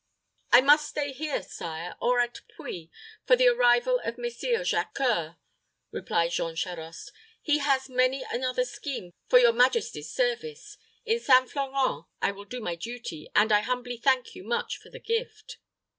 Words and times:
"I 0.51 0.61
must 0.61 0.87
stay 0.89 1.11
here, 1.11 1.43
sire 1.43 1.95
or 2.01 2.19
at 2.21 2.41
Puy, 2.55 2.89
for 3.23 3.35
the 3.35 3.47
arrival 3.49 3.99
of 3.99 4.17
Messire 4.17 4.63
Jacques 4.63 4.97
C[oe]ur," 4.97 5.37
replied 5.91 6.31
Jean 6.31 6.55
Charost. 6.55 7.11
"He 7.39 7.59
has 7.59 7.87
many 7.87 8.23
another 8.23 8.65
scheme 8.65 9.11
for 9.29 9.37
your 9.37 9.53
majesty's 9.53 10.09
service. 10.11 10.79
In 11.05 11.19
St. 11.19 11.47
Florent 11.51 12.07
I 12.19 12.31
will 12.31 12.45
do 12.45 12.59
my 12.61 12.73
duty, 12.73 13.29
and 13.35 13.51
I 13.51 13.59
humbly 13.59 13.97
thank 13.97 14.33
you 14.33 14.43
much 14.43 14.79
for 14.79 14.89
the 14.89 14.99
gift." 14.99 15.57